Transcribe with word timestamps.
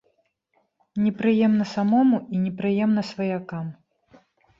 Непрыемна 1.07 1.65
самому 1.73 2.17
і 2.37 2.39
непрыемна 2.45 3.01
сваякам. 3.11 3.65